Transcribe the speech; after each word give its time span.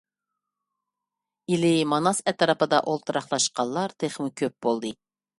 ئىلى، 1.49 1.73
ماناس 1.89 2.21
ئەتراپىدا 2.31 2.79
ئولتۇراقلاشقانلار 2.93 3.93
تېخىمۇ 4.05 4.33
كۆپ 4.43 4.57
بولدى. 4.69 4.91